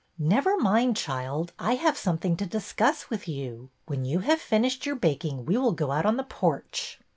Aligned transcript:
''Never 0.17 0.57
mind, 0.57 0.97
child, 0.97 1.53
I 1.59 1.75
have 1.75 1.95
something 1.95 2.35
to 2.37 2.45
dis 2.47 2.73
cuss 2.73 3.11
with 3.11 3.27
you. 3.27 3.69
When 3.85 4.03
you 4.03 4.17
have 4.21 4.41
finished 4.41 4.83
your 4.87 4.95
baking 4.95 5.45
we 5.45 5.57
will 5.59 5.73
go 5.73 5.91
out 5.91 6.07
on 6.07 6.17
the 6.17 6.23
porch." 6.23 6.99